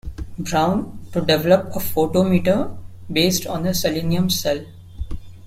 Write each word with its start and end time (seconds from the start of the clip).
Brown 0.39 0.97
to 1.13 1.21
develop 1.21 1.67
a 1.75 1.77
photometer 1.79 2.75
based 3.13 3.45
on 3.45 3.67
a 3.67 3.73
selenium 3.75 4.31
cell. 4.31 4.65